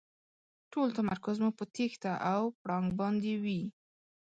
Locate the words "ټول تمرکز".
0.71-1.35